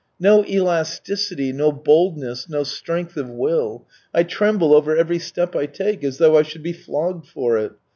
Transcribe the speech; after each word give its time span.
No 0.19 0.43
elasticity, 0.43 1.53
no 1.53 1.71
boldness, 1.71 2.49
no 2.49 2.63
strength 2.63 3.17
of 3.17 3.29
will; 3.29 3.85
I 4.15 4.23
tremble 4.23 4.73
over 4.73 4.97
every 4.97 5.19
step 5.19 5.55
I 5.55 5.67
take 5.67 6.03
as 6.03 6.17
though 6.17 6.39
I 6.39 6.41
should 6.41 6.63
be 6.63 6.73
flogged 6.73 7.27
for 7.27 7.55
it. 7.59 7.73